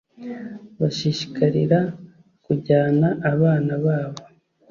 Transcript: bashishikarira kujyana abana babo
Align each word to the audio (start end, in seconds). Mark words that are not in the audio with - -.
bashishikarira 0.79 1.79
kujyana 2.45 3.07
abana 3.31 3.73
babo 3.85 4.21